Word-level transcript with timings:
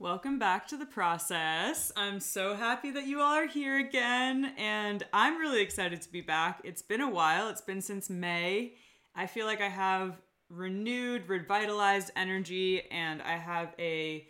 Welcome 0.00 0.38
back 0.38 0.68
to 0.68 0.76
the 0.76 0.86
process. 0.86 1.90
I'm 1.96 2.20
so 2.20 2.54
happy 2.54 2.92
that 2.92 3.08
you 3.08 3.20
all 3.20 3.34
are 3.34 3.48
here 3.48 3.80
again, 3.80 4.52
and 4.56 5.02
I'm 5.12 5.38
really 5.38 5.60
excited 5.60 6.00
to 6.02 6.12
be 6.12 6.20
back. 6.20 6.60
It's 6.62 6.82
been 6.82 7.00
a 7.00 7.10
while, 7.10 7.48
it's 7.48 7.62
been 7.62 7.80
since 7.80 8.08
May. 8.08 8.74
I 9.16 9.26
feel 9.26 9.44
like 9.44 9.60
I 9.60 9.68
have 9.68 10.20
renewed, 10.50 11.28
revitalized 11.28 12.12
energy, 12.14 12.80
and 12.92 13.20
I 13.22 13.32
have 13.32 13.74
a 13.80 14.28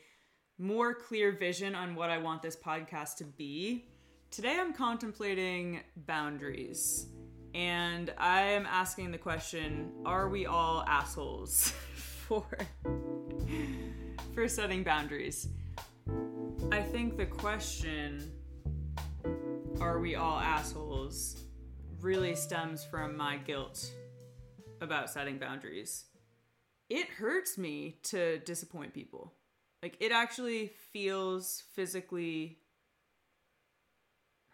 more 0.57 0.95
clear 0.95 1.33
vision 1.33 1.75
on 1.75 1.95
what 1.95 2.09
I 2.09 2.16
want 2.16 2.41
this 2.41 2.57
podcast 2.57 3.16
to 3.16 3.25
be. 3.25 3.91
Today, 4.30 4.57
I'm 4.59 4.73
contemplating 4.73 5.80
boundaries, 5.96 7.09
and 7.53 8.14
I 8.16 8.41
am 8.41 8.64
asking 8.64 9.11
the 9.11 9.19
question 9.19 9.93
Are 10.07 10.30
we 10.30 10.46
all 10.46 10.82
assholes 10.89 11.69
for, 11.95 12.46
for 14.35 14.48
setting 14.48 14.82
boundaries? 14.82 15.46
I 16.71 16.82
think 16.82 17.16
the 17.16 17.27
question, 17.27 18.30
are 19.80 19.98
we 19.98 20.16
all 20.16 20.38
assholes, 20.38 21.45
really 22.01 22.34
stems 22.34 22.84
from 22.84 23.16
my 23.16 23.38
guilt 23.38 23.91
about 24.80 25.11
setting 25.11 25.39
boundaries. 25.39 26.05
It 26.91 27.09
hurts 27.09 27.56
me 27.59 27.98
to 28.05 28.39
disappoint 28.41 28.92
people. 28.92 29.33
Like, 29.83 29.97
it 30.01 30.12
actually 30.12 30.73
feels 30.92 31.65
physically 31.75 32.59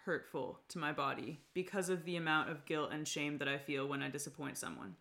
hurtful 0.05 0.61
to 0.69 0.79
my 0.79 0.93
body 0.93 1.41
because 1.53 1.89
of 1.89 2.05
the 2.05 2.17
amount 2.17 2.51
of 2.51 2.65
guilt 2.65 2.91
and 2.93 3.09
shame 3.09 3.39
that 3.39 3.49
I 3.49 3.59
feel 3.59 3.89
when 3.89 4.03
I 4.03 4.09
disappoint 4.09 4.57
someone. 4.57 4.97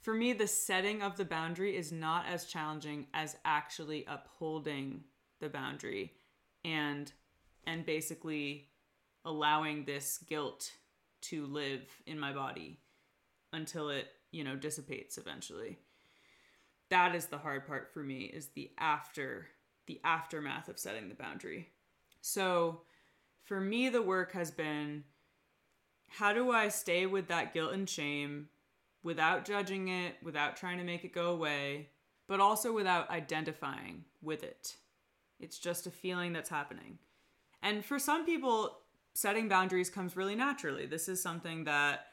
For 0.00 0.14
me, 0.14 0.32
the 0.32 0.46
setting 0.46 1.02
of 1.02 1.16
the 1.16 1.24
boundary 1.24 1.76
is 1.76 1.92
not 1.92 2.26
as 2.26 2.46
challenging 2.46 3.06
as 3.14 3.36
actually 3.44 4.04
upholding 4.08 5.04
the 5.40 5.48
boundary 5.48 6.12
and 6.68 7.12
and 7.66 7.84
basically 7.84 8.68
allowing 9.24 9.84
this 9.84 10.18
guilt 10.26 10.70
to 11.20 11.46
live 11.46 11.82
in 12.06 12.18
my 12.18 12.32
body 12.32 12.78
until 13.52 13.90
it, 13.90 14.08
you 14.30 14.44
know, 14.44 14.56
dissipates 14.56 15.18
eventually. 15.18 15.78
That 16.90 17.14
is 17.14 17.26
the 17.26 17.38
hard 17.38 17.66
part 17.66 17.92
for 17.92 18.02
me 18.02 18.22
is 18.22 18.48
the 18.48 18.70
after 18.78 19.48
the 19.86 20.00
aftermath 20.04 20.68
of 20.68 20.78
setting 20.78 21.08
the 21.08 21.14
boundary. 21.14 21.68
So, 22.20 22.82
for 23.44 23.60
me 23.60 23.88
the 23.88 24.02
work 24.02 24.32
has 24.32 24.50
been 24.50 25.04
how 26.08 26.32
do 26.32 26.50
I 26.50 26.68
stay 26.68 27.06
with 27.06 27.28
that 27.28 27.52
guilt 27.52 27.72
and 27.72 27.88
shame 27.88 28.48
without 29.02 29.44
judging 29.44 29.88
it, 29.88 30.16
without 30.22 30.56
trying 30.56 30.78
to 30.78 30.84
make 30.84 31.04
it 31.04 31.12
go 31.12 31.30
away, 31.30 31.90
but 32.26 32.40
also 32.40 32.72
without 32.72 33.10
identifying 33.10 34.04
with 34.22 34.42
it? 34.42 34.76
It's 35.40 35.58
just 35.58 35.86
a 35.86 35.90
feeling 35.90 36.32
that's 36.32 36.50
happening. 36.50 36.98
And 37.62 37.84
for 37.84 37.98
some 37.98 38.24
people, 38.24 38.78
setting 39.14 39.48
boundaries 39.48 39.90
comes 39.90 40.16
really 40.16 40.34
naturally. 40.34 40.86
This 40.86 41.08
is 41.08 41.22
something 41.22 41.64
that 41.64 42.06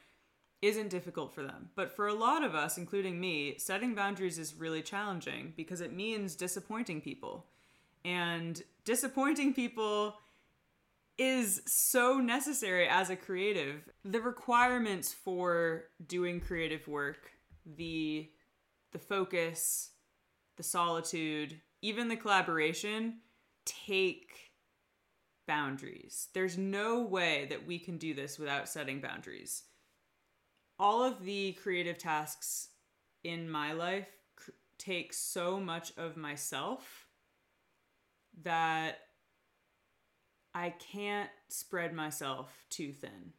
isn't 0.61 0.89
difficult 0.89 1.33
for 1.33 1.43
them. 1.43 1.69
But 1.75 1.95
for 1.95 2.07
a 2.07 2.13
lot 2.13 2.43
of 2.43 2.55
us, 2.55 2.77
including 2.77 3.19
me, 3.19 3.55
setting 3.57 3.93
boundaries 3.93 4.39
is 4.39 4.55
really 4.55 4.81
challenging 4.81 5.53
because 5.55 5.81
it 5.81 5.93
means 5.93 6.35
disappointing 6.35 7.01
people. 7.01 7.45
And 8.03 8.61
disappointing 8.83 9.53
people 9.53 10.15
is 11.17 11.61
so 11.65 12.19
necessary 12.19 12.87
as 12.87 13.09
a 13.09 13.15
creative. 13.15 13.89
The 14.03 14.21
requirements 14.21 15.13
for 15.13 15.85
doing 16.07 16.39
creative 16.39 16.87
work, 16.87 17.31
the 17.65 18.29
the 18.91 18.99
focus, 18.99 19.91
the 20.55 20.63
solitude, 20.63 21.59
even 21.85 22.07
the 22.07 22.15
collaboration 22.15 23.19
take 23.63 24.51
boundaries. 25.47 26.29
There's 26.33 26.57
no 26.57 27.03
way 27.03 27.45
that 27.51 27.67
we 27.67 27.77
can 27.77 27.99
do 27.99 28.15
this 28.15 28.39
without 28.39 28.67
setting 28.67 29.01
boundaries. 29.01 29.61
All 30.79 31.03
of 31.03 31.23
the 31.23 31.51
creative 31.53 31.99
tasks 31.99 32.69
in 33.23 33.47
my 33.47 33.73
life 33.73 34.07
cr- 34.35 34.49
take 34.79 35.13
so 35.13 35.59
much 35.59 35.93
of 35.95 36.17
myself 36.17 37.05
that 38.41 38.97
I 40.55 40.71
can't 40.71 41.29
spread 41.49 41.93
myself 41.93 42.65
too 42.71 42.93
thin. 42.93 43.33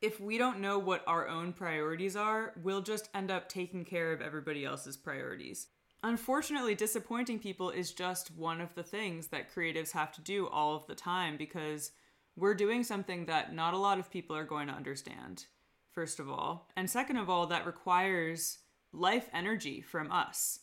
If 0.00 0.20
we 0.20 0.38
don't 0.38 0.60
know 0.60 0.78
what 0.78 1.04
our 1.06 1.28
own 1.28 1.52
priorities 1.52 2.16
are, 2.16 2.54
we'll 2.62 2.80
just 2.80 3.10
end 3.12 3.30
up 3.30 3.46
taking 3.46 3.84
care 3.84 4.14
of 4.14 4.22
everybody 4.22 4.64
else's 4.64 4.96
priorities. 4.96 5.66
Unfortunately, 6.02 6.74
disappointing 6.74 7.40
people 7.40 7.70
is 7.70 7.92
just 7.92 8.30
one 8.36 8.60
of 8.60 8.74
the 8.74 8.84
things 8.84 9.28
that 9.28 9.52
creatives 9.52 9.92
have 9.92 10.12
to 10.12 10.20
do 10.20 10.46
all 10.46 10.76
of 10.76 10.86
the 10.86 10.94
time 10.94 11.36
because 11.36 11.90
we're 12.36 12.54
doing 12.54 12.84
something 12.84 13.26
that 13.26 13.52
not 13.52 13.74
a 13.74 13.78
lot 13.78 13.98
of 13.98 14.10
people 14.10 14.36
are 14.36 14.44
going 14.44 14.68
to 14.68 14.72
understand, 14.74 15.46
first 15.92 16.20
of 16.20 16.30
all. 16.30 16.68
And 16.76 16.88
second 16.88 17.16
of 17.16 17.28
all, 17.28 17.46
that 17.48 17.66
requires 17.66 18.58
life 18.92 19.28
energy 19.32 19.80
from 19.80 20.12
us. 20.12 20.60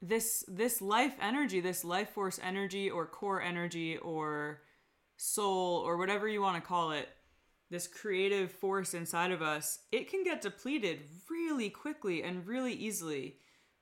This 0.00 0.44
this 0.46 0.80
life 0.80 1.16
energy, 1.20 1.60
this 1.60 1.84
life 1.84 2.10
force 2.10 2.38
energy 2.40 2.88
or 2.88 3.06
core 3.06 3.42
energy 3.42 3.96
or 3.96 4.62
soul 5.16 5.78
or 5.78 5.96
whatever 5.96 6.28
you 6.28 6.40
want 6.40 6.62
to 6.62 6.66
call 6.66 6.92
it, 6.92 7.08
this 7.70 7.88
creative 7.88 8.52
force 8.52 8.94
inside 8.94 9.32
of 9.32 9.42
us, 9.42 9.80
it 9.90 10.08
can 10.08 10.22
get 10.22 10.40
depleted 10.40 11.00
really 11.28 11.70
quickly 11.70 12.22
and 12.22 12.46
really 12.46 12.74
easily 12.74 13.38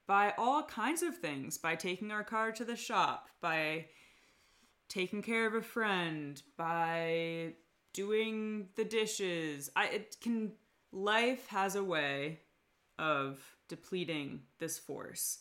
by 0.06 0.34
all 0.36 0.62
kinds 0.64 1.02
of 1.02 1.16
things 1.16 1.58
by 1.58 1.74
taking 1.74 2.10
our 2.10 2.24
car 2.24 2.52
to 2.52 2.64
the 2.64 2.76
shop, 2.76 3.28
by 3.40 3.86
taking 4.88 5.22
care 5.22 5.46
of 5.46 5.54
a 5.54 5.62
friend, 5.62 6.42
by 6.56 7.54
doing 7.92 8.68
the 8.76 8.84
dishes. 8.84 9.70
I 9.74 9.86
it 9.86 10.16
can 10.20 10.52
life 10.92 11.46
has 11.48 11.74
a 11.74 11.84
way 11.84 12.40
of 12.98 13.40
depleting 13.68 14.42
this 14.58 14.78
force. 14.78 15.40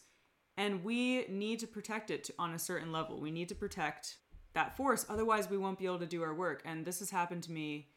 And 0.55 0.83
we 0.83 1.25
need 1.27 1.59
to 1.59 1.67
protect 1.67 2.11
it 2.11 2.29
on 2.37 2.53
a 2.53 2.59
certain 2.59 2.91
level. 2.91 3.19
We 3.19 3.31
need 3.31 3.49
to 3.49 3.55
protect 3.55 4.17
that 4.53 4.77
force 4.77 5.05
otherwise 5.09 5.49
we 5.49 5.57
won't 5.57 5.79
be 5.79 5.85
able 5.85 5.99
to 5.99 6.05
do 6.05 6.21
our 6.23 6.33
work. 6.33 6.61
And 6.63 6.85
this 6.85 6.99
has 6.99 7.09
happened 7.09 7.43
to 7.43 7.51
me 7.51 7.89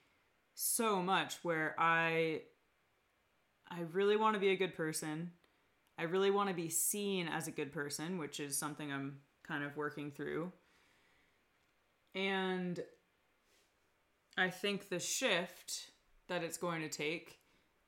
so 0.54 1.02
much 1.02 1.38
where 1.42 1.74
I 1.78 2.42
I 3.68 3.80
really 3.92 4.16
want 4.16 4.34
to 4.34 4.40
be 4.40 4.50
a 4.50 4.56
good 4.56 4.74
person 4.74 5.32
I 5.98 6.04
really 6.04 6.30
want 6.30 6.48
to 6.48 6.54
be 6.54 6.68
seen 6.68 7.28
as 7.28 7.48
a 7.48 7.52
good 7.52 7.72
person, 7.72 8.18
which 8.18 8.38
is 8.38 8.56
something 8.56 8.92
I'm 8.92 9.18
kind 9.46 9.64
of 9.64 9.76
working 9.76 10.10
through. 10.10 10.52
And 12.14 12.80
I 14.36 14.50
think 14.50 14.88
the 14.88 14.98
shift 14.98 15.90
that 16.28 16.42
it's 16.42 16.58
going 16.58 16.82
to 16.82 16.88
take 16.88 17.38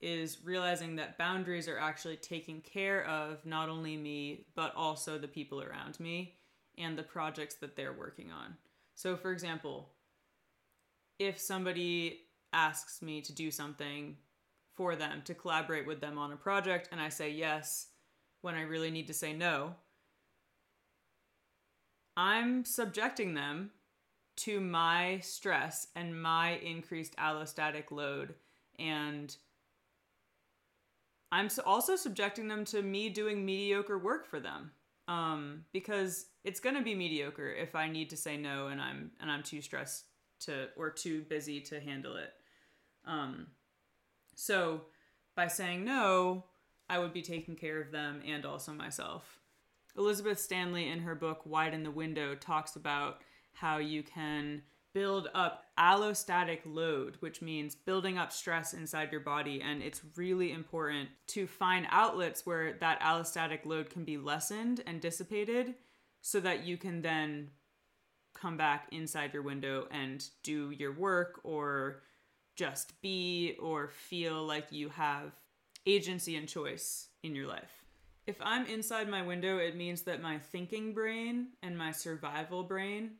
is 0.00 0.38
realizing 0.44 0.96
that 0.96 1.18
boundaries 1.18 1.68
are 1.68 1.78
actually 1.78 2.16
taking 2.16 2.60
care 2.60 3.04
of 3.04 3.44
not 3.44 3.68
only 3.68 3.96
me, 3.96 4.46
but 4.54 4.74
also 4.74 5.18
the 5.18 5.28
people 5.28 5.62
around 5.62 5.98
me 5.98 6.36
and 6.78 6.96
the 6.96 7.02
projects 7.02 7.56
that 7.56 7.74
they're 7.76 7.92
working 7.92 8.30
on. 8.30 8.56
So, 8.94 9.16
for 9.16 9.32
example, 9.32 9.90
if 11.18 11.38
somebody 11.38 12.20
asks 12.52 13.02
me 13.02 13.20
to 13.22 13.34
do 13.34 13.50
something 13.50 14.16
for 14.74 14.94
them, 14.94 15.22
to 15.24 15.34
collaborate 15.34 15.86
with 15.86 16.00
them 16.00 16.16
on 16.16 16.32
a 16.32 16.36
project, 16.36 16.88
and 16.92 17.00
I 17.00 17.08
say 17.08 17.30
yes, 17.30 17.88
when 18.42 18.54
I 18.54 18.62
really 18.62 18.90
need 18.90 19.06
to 19.08 19.14
say 19.14 19.32
no, 19.32 19.74
I'm 22.16 22.64
subjecting 22.64 23.34
them 23.34 23.70
to 24.38 24.60
my 24.60 25.18
stress 25.20 25.88
and 25.96 26.20
my 26.20 26.56
increased 26.58 27.16
allostatic 27.16 27.90
load. 27.90 28.34
And 28.78 29.36
I'm 31.30 31.48
also 31.66 31.96
subjecting 31.96 32.48
them 32.48 32.64
to 32.66 32.82
me 32.82 33.08
doing 33.08 33.44
mediocre 33.44 33.98
work 33.98 34.26
for 34.26 34.40
them. 34.40 34.72
Um, 35.08 35.64
because 35.72 36.26
it's 36.44 36.60
gonna 36.60 36.82
be 36.82 36.94
mediocre 36.94 37.50
if 37.50 37.74
I 37.74 37.88
need 37.88 38.10
to 38.10 38.16
say 38.16 38.36
no 38.36 38.66
and 38.66 38.78
I'm 38.78 39.10
and 39.20 39.30
I'm 39.30 39.42
too 39.42 39.62
stressed 39.62 40.04
to 40.40 40.68
or 40.76 40.90
too 40.90 41.22
busy 41.22 41.60
to 41.62 41.80
handle 41.80 42.16
it. 42.16 42.32
Um, 43.06 43.46
so 44.34 44.82
by 45.34 45.46
saying 45.46 45.84
no, 45.84 46.44
I 46.88 46.98
would 46.98 47.12
be 47.12 47.22
taking 47.22 47.56
care 47.56 47.80
of 47.80 47.92
them 47.92 48.22
and 48.26 48.44
also 48.44 48.72
myself. 48.72 49.40
Elizabeth 49.96 50.38
Stanley, 50.38 50.88
in 50.88 51.00
her 51.00 51.14
book 51.14 51.42
Widen 51.44 51.82
the 51.82 51.90
Window, 51.90 52.34
talks 52.34 52.76
about 52.76 53.20
how 53.52 53.78
you 53.78 54.02
can 54.02 54.62
build 54.94 55.28
up 55.34 55.64
allostatic 55.78 56.60
load, 56.64 57.16
which 57.20 57.42
means 57.42 57.74
building 57.74 58.16
up 58.16 58.32
stress 58.32 58.72
inside 58.72 59.12
your 59.12 59.20
body. 59.20 59.60
And 59.60 59.82
it's 59.82 60.00
really 60.16 60.52
important 60.52 61.08
to 61.28 61.46
find 61.46 61.86
outlets 61.90 62.46
where 62.46 62.74
that 62.80 63.00
allostatic 63.00 63.66
load 63.66 63.90
can 63.90 64.04
be 64.04 64.16
lessened 64.16 64.82
and 64.86 65.00
dissipated 65.00 65.74
so 66.20 66.40
that 66.40 66.64
you 66.64 66.76
can 66.76 67.02
then 67.02 67.50
come 68.34 68.56
back 68.56 68.88
inside 68.92 69.34
your 69.34 69.42
window 69.42 69.86
and 69.90 70.24
do 70.42 70.70
your 70.70 70.92
work 70.92 71.40
or 71.44 72.02
just 72.56 73.00
be 73.00 73.56
or 73.60 73.88
feel 73.88 74.44
like 74.44 74.66
you 74.70 74.88
have 74.88 75.32
agency 75.88 76.36
and 76.36 76.48
choice 76.48 77.08
in 77.22 77.34
your 77.34 77.46
life. 77.46 77.84
If 78.26 78.36
I'm 78.42 78.66
inside 78.66 79.08
my 79.08 79.22
window, 79.22 79.56
it 79.56 79.74
means 79.74 80.02
that 80.02 80.20
my 80.20 80.38
thinking 80.38 80.92
brain 80.92 81.48
and 81.62 81.78
my 81.78 81.92
survival 81.92 82.62
brain 82.62 83.12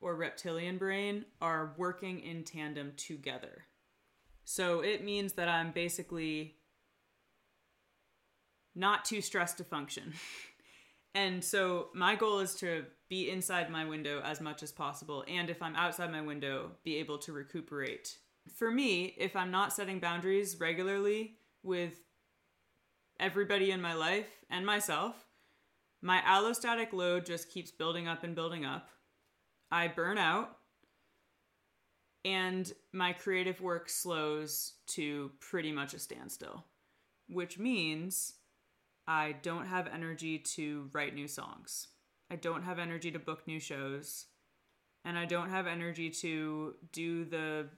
or 0.00 0.16
reptilian 0.16 0.78
brain 0.78 1.26
are 1.40 1.74
working 1.76 2.20
in 2.20 2.44
tandem 2.44 2.92
together. 2.96 3.66
So 4.44 4.80
it 4.80 5.04
means 5.04 5.34
that 5.34 5.48
I'm 5.48 5.70
basically 5.70 6.56
not 8.74 9.04
too 9.04 9.20
stressed 9.20 9.58
to 9.58 9.64
function. 9.64 10.14
and 11.14 11.44
so 11.44 11.88
my 11.94 12.16
goal 12.16 12.38
is 12.38 12.54
to 12.56 12.86
be 13.10 13.30
inside 13.30 13.70
my 13.70 13.84
window 13.84 14.22
as 14.24 14.40
much 14.40 14.62
as 14.62 14.72
possible. 14.72 15.24
And 15.28 15.50
if 15.50 15.62
I'm 15.62 15.76
outside 15.76 16.10
my 16.10 16.22
window, 16.22 16.70
be 16.84 16.96
able 16.96 17.18
to 17.18 17.34
recuperate. 17.34 18.16
For 18.56 18.70
me, 18.70 19.14
if 19.18 19.36
I'm 19.36 19.50
not 19.50 19.74
setting 19.74 20.00
boundaries 20.00 20.58
regularly 20.58 21.36
with 21.62 22.00
everybody 23.20 23.70
in 23.70 23.80
my 23.80 23.94
life 23.94 24.44
and 24.50 24.66
myself, 24.66 25.14
my 26.00 26.20
allostatic 26.26 26.92
load 26.92 27.24
just 27.26 27.50
keeps 27.50 27.70
building 27.70 28.08
up 28.08 28.24
and 28.24 28.34
building 28.34 28.64
up. 28.64 28.88
I 29.70 29.88
burn 29.88 30.18
out 30.18 30.56
and 32.24 32.72
my 32.92 33.12
creative 33.12 33.60
work 33.60 33.88
slows 33.88 34.74
to 34.88 35.30
pretty 35.40 35.72
much 35.72 35.94
a 35.94 35.98
standstill, 35.98 36.64
which 37.28 37.58
means 37.58 38.34
I 39.06 39.36
don't 39.42 39.66
have 39.66 39.88
energy 39.88 40.38
to 40.38 40.88
write 40.92 41.14
new 41.14 41.26
songs. 41.26 41.88
I 42.30 42.36
don't 42.36 42.62
have 42.62 42.78
energy 42.78 43.10
to 43.10 43.18
book 43.18 43.46
new 43.46 43.58
shows. 43.58 44.26
And 45.04 45.18
I 45.18 45.24
don't 45.24 45.50
have 45.50 45.66
energy 45.66 46.10
to 46.10 46.74
do 46.92 47.24
the 47.24 47.68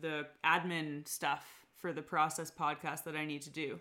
the 0.00 0.26
admin 0.44 1.06
stuff 1.06 1.61
for 1.82 1.92
the 1.92 2.00
process 2.00 2.50
podcast 2.50 3.04
that 3.04 3.16
I 3.16 3.26
need 3.26 3.42
to 3.42 3.50
do. 3.50 3.78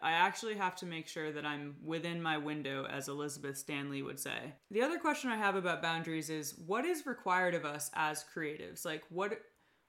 I 0.00 0.12
actually 0.12 0.54
have 0.54 0.76
to 0.76 0.86
make 0.86 1.08
sure 1.08 1.32
that 1.32 1.44
I'm 1.44 1.76
within 1.82 2.22
my 2.22 2.38
window, 2.38 2.86
as 2.86 3.08
Elizabeth 3.08 3.58
Stanley 3.58 4.02
would 4.02 4.20
say. 4.20 4.54
The 4.70 4.82
other 4.82 4.98
question 4.98 5.30
I 5.30 5.36
have 5.36 5.56
about 5.56 5.82
boundaries 5.82 6.30
is 6.30 6.54
what 6.66 6.84
is 6.84 7.06
required 7.06 7.54
of 7.54 7.64
us 7.64 7.90
as 7.94 8.24
creatives? 8.34 8.84
Like, 8.84 9.02
what 9.10 9.40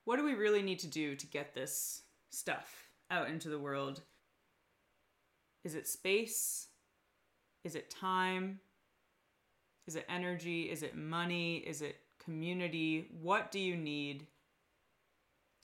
what 0.05 0.15
do 0.15 0.23
we 0.23 0.33
really 0.33 0.61
need 0.61 0.79
to 0.79 0.87
do 0.87 1.15
to 1.15 1.27
get 1.27 1.53
this 1.53 2.03
stuff 2.29 2.89
out 3.11 3.29
into 3.29 3.49
the 3.49 3.59
world? 3.59 4.01
Is 5.65 5.75
it 5.75 5.87
space? 5.87 6.67
Is 7.65 7.75
it 7.75 7.89
time? 7.89 8.61
Is 9.85 9.97
it 9.97 10.05
energy? 10.07 10.63
Is 10.63 10.81
it 10.81 10.95
money? 10.95 11.57
Is 11.57 11.81
it 11.81 11.97
community? 12.23 13.09
What 13.21 13.51
do 13.51 13.59
you 13.59 13.75
need? 13.75 14.27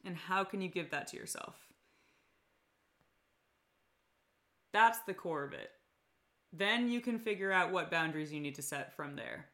And 0.04 0.18
how 0.18 0.44
can 0.44 0.62
you 0.62 0.68
give 0.68 0.92
that 0.92 1.08
to 1.08 1.18
yourself? 1.18 1.63
That's 4.74 5.00
the 5.02 5.14
core 5.14 5.44
of 5.44 5.54
it. 5.54 5.70
Then 6.52 6.90
you 6.90 7.00
can 7.00 7.20
figure 7.20 7.52
out 7.52 7.72
what 7.72 7.92
boundaries 7.92 8.34
you 8.34 8.40
need 8.40 8.56
to 8.56 8.62
set 8.62 8.96
from 8.96 9.16
there. 9.16 9.46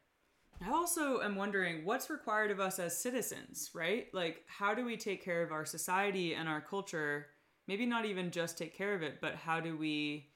I 0.62 0.70
also 0.70 1.20
am 1.20 1.36
wondering 1.36 1.84
what's 1.84 2.10
required 2.10 2.50
of 2.50 2.60
us 2.60 2.78
as 2.78 2.96
citizens, 2.96 3.70
right? 3.74 4.08
Like, 4.12 4.44
how 4.46 4.74
do 4.74 4.84
we 4.84 4.96
take 4.96 5.24
care 5.24 5.42
of 5.42 5.52
our 5.52 5.64
society 5.64 6.34
and 6.34 6.48
our 6.48 6.60
culture? 6.60 7.28
Maybe 7.66 7.86
not 7.86 8.04
even 8.04 8.30
just 8.30 8.58
take 8.58 8.76
care 8.76 8.94
of 8.94 9.02
it, 9.02 9.20
but 9.20 9.36
how 9.36 9.60
do 9.60 9.76
we 9.76 10.30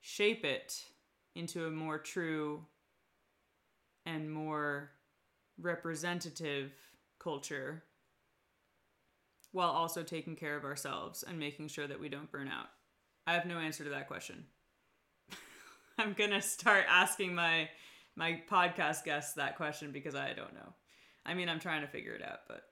shape 0.00 0.44
it 0.44 0.82
into 1.36 1.66
a 1.66 1.70
more 1.70 1.98
true 1.98 2.64
and 4.06 4.32
more 4.32 4.90
representative 5.60 6.72
culture 7.20 7.84
while 9.52 9.70
also 9.70 10.02
taking 10.02 10.34
care 10.34 10.56
of 10.56 10.64
ourselves 10.64 11.22
and 11.22 11.38
making 11.38 11.68
sure 11.68 11.86
that 11.86 12.00
we 12.00 12.08
don't 12.08 12.32
burn 12.32 12.48
out? 12.48 12.70
I 13.30 13.34
have 13.34 13.46
no 13.46 13.58
answer 13.58 13.84
to 13.84 13.90
that 13.90 14.08
question. 14.08 14.44
I'm 15.98 16.14
to 16.14 16.42
start 16.42 16.84
asking 16.88 17.32
my 17.32 17.68
my 18.16 18.42
podcast 18.50 19.04
guests 19.04 19.34
that 19.34 19.56
question 19.56 19.92
because 19.92 20.16
I 20.16 20.32
don't 20.32 20.52
know. 20.52 20.74
I 21.24 21.34
mean, 21.34 21.48
I'm 21.48 21.60
trying 21.60 21.82
to 21.82 21.86
figure 21.86 22.12
it 22.12 22.24
out, 22.24 22.40
but 22.48 22.64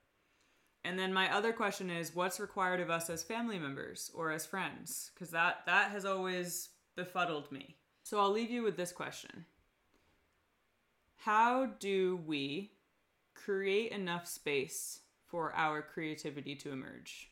and 0.84 0.98
then 0.98 1.12
my 1.12 1.32
other 1.32 1.52
question 1.52 1.90
is 1.90 2.16
what's 2.16 2.40
required 2.40 2.80
of 2.80 2.90
us 2.90 3.08
as 3.08 3.22
family 3.22 3.56
members 3.56 4.10
or 4.14 4.32
as 4.32 4.46
friends 4.46 5.12
because 5.14 5.30
that 5.30 5.60
that 5.66 5.92
has 5.92 6.04
always 6.04 6.70
befuddled 6.96 7.52
me. 7.52 7.76
So 8.02 8.18
I'll 8.18 8.32
leave 8.32 8.50
you 8.50 8.64
with 8.64 8.76
this 8.76 8.90
question. 8.90 9.44
How 11.18 11.66
do 11.78 12.18
we 12.26 12.72
create 13.36 13.92
enough 13.92 14.26
space 14.26 15.02
for 15.24 15.54
our 15.54 15.82
creativity 15.82 16.56
to 16.56 16.72
emerge? 16.72 17.30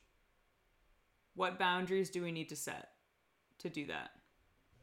What 1.34 1.58
boundaries 1.58 2.08
do 2.08 2.22
we 2.22 2.30
need 2.30 2.50
to 2.50 2.56
set? 2.56 2.90
To 3.58 3.68
do 3.68 3.86
that. 3.86 4.10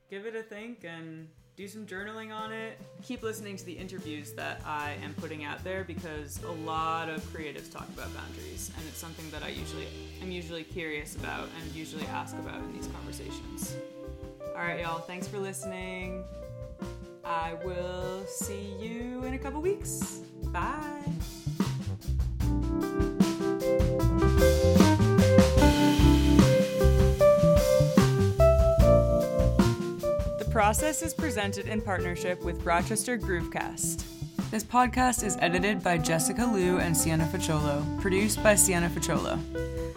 Give 0.10 0.25
it 0.25 0.36
a 0.36 0.44
think 0.44 0.84
and 0.84 1.28
do 1.56 1.68
some 1.68 1.86
journaling 1.86 2.34
on 2.34 2.52
it. 2.52 2.80
Keep 3.04 3.24
listening 3.24 3.58
to 3.58 3.66
the 3.66 3.74
interviews 3.74 4.34
that 4.34 4.62
I 4.66 4.96
am 5.04 5.14
putting 5.16 5.44
out 5.44 5.64
there 5.64 5.84
because 5.84 6.42
a 6.44 6.52
lot 6.52 7.10
of 7.10 7.22
creatives 7.34 7.72
talk 7.72 7.88
about 7.90 8.14
boundaries 8.16 8.72
and 8.75 8.88
it's 8.88 8.98
something 8.98 9.30
that 9.31 9.44
I 9.44 9.50
usually 9.50 9.88
am 10.22 10.31
usually 10.31 10.64
curious 10.64 11.16
about 11.16 11.48
and 11.62 11.75
usually 11.75 12.06
ask 12.08 12.36
about 12.38 12.60
in 12.62 12.74
these 12.74 12.88
conversations. 12.88 13.75
All 14.56 14.62
right, 14.62 14.81
y'all, 14.81 15.00
thanks 15.00 15.28
for 15.28 15.40
listening. 15.40 16.24
I 17.24 17.54
will 17.64 18.26
see 18.26 18.74
you 18.80 19.24
in 19.24 19.34
a 19.34 19.40
couple 19.40 19.62
weeks. 19.62 20.22
Bye. 20.46 21.04
Process 30.74 31.04
is 31.04 31.14
presented 31.14 31.68
in 31.68 31.81
partnership 31.81 32.44
with 32.44 32.66
Rochester 32.66 33.16
Groovecast. 33.16 34.06
This 34.50 34.64
podcast 34.64 35.24
is 35.24 35.38
edited 35.40 35.84
by 35.84 36.00
Jessica 36.00 36.42
Luo 36.42 36.80
and 36.80 36.98
Siena 36.98 37.30
Facciolo, 37.31 38.02
produced 38.02 38.42
by 38.42 38.56
Siena 38.56 38.90
Facciolo. 38.90 39.38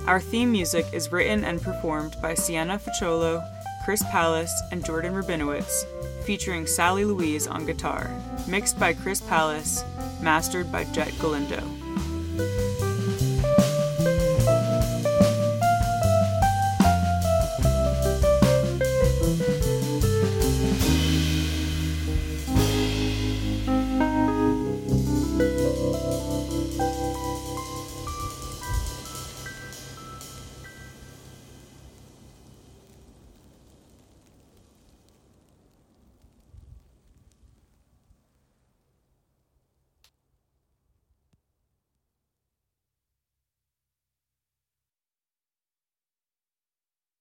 Our 0.06 0.20
theme 0.20 0.52
music 0.52 0.84
is 0.93 1.11
written 1.11 1.44
and 1.44 1.62
performed 1.62 2.17
by 2.20 2.34
Siena 2.34 2.78
Facciolo, 2.78 3.43
Chris 3.87 4.02
Palace, 4.11 4.52
and 4.70 4.84
Jordan 4.84 5.14
Rabinowitz, 5.14 5.87
featuring 6.26 6.67
Sally 6.67 7.06
Louise 7.06 7.46
on 7.46 7.64
guitar, 7.64 8.11
mixed 8.46 8.79
by 8.79 8.93
Chris 8.93 9.22
Palace, 9.22 9.82
mastered 10.20 10.70
by 10.70 10.84
Jett 10.84 11.19
Galindo. 11.19 11.62